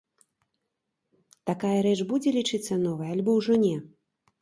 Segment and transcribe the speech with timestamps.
[1.51, 3.75] Такая рэч будзе лічыцца новай, альбо ўжо не?